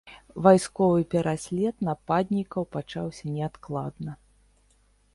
[0.45, 4.21] Вайсковы пераслед нападнікаў пачаўся неадкладна.